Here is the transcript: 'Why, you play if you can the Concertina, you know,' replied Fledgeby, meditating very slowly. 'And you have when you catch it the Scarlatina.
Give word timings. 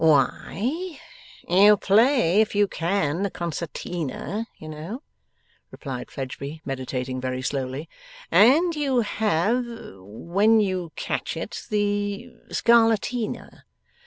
'Why, 0.03 0.99
you 1.47 1.77
play 1.77 2.41
if 2.41 2.55
you 2.55 2.67
can 2.67 3.21
the 3.21 3.29
Concertina, 3.29 4.47
you 4.57 4.67
know,' 4.67 5.03
replied 5.69 6.09
Fledgeby, 6.09 6.59
meditating 6.65 7.21
very 7.21 7.43
slowly. 7.43 7.87
'And 8.31 8.75
you 8.75 9.01
have 9.01 9.63
when 10.01 10.59
you 10.59 10.91
catch 10.95 11.37
it 11.37 11.67
the 11.69 12.33
Scarlatina. 12.49 13.61